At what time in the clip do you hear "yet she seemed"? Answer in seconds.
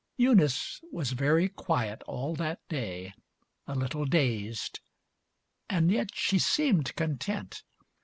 5.91-6.95